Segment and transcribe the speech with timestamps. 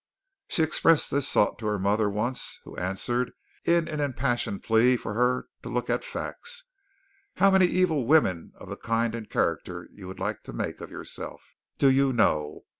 [0.47, 3.33] She expressed this thought to her mother once who answered
[3.65, 6.63] in an impassioned plea for her to look at the facts.
[7.35, 10.89] "How many evil women of the kind and character you would like to make of
[10.89, 12.61] yourself, do you know?